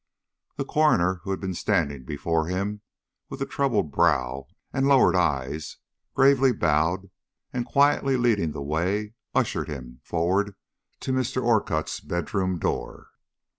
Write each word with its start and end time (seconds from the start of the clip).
The 0.55 0.65
coroner, 0.65 1.21
who 1.23 1.29
had 1.29 1.39
been 1.39 1.53
standing 1.53 2.05
before 2.05 2.47
him 2.47 2.81
with 3.29 3.39
a 3.39 3.45
troubled 3.45 3.91
brow 3.91 4.47
and 4.73 4.87
lowered 4.87 5.15
eyes, 5.15 5.77
gravely 6.15 6.51
bowed, 6.51 7.11
and 7.53 7.67
quietly 7.67 8.17
leading 8.17 8.51
the 8.51 8.63
way, 8.63 9.13
ushered 9.35 9.67
him 9.67 10.01
forward 10.03 10.55
to 11.01 11.13
Mr. 11.13 11.43
Orcutt's 11.45 11.99
bedroom 11.99 12.57
door. 12.57 13.09